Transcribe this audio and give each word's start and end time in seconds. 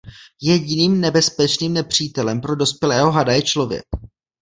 Jediným 0.41 1.01
nebezpečným 1.01 1.73
nepřítelem 1.73 2.41
pro 2.41 2.55
dospělého 2.55 3.11
hada 3.11 3.33
je 3.33 3.41
člověk. 3.41 3.83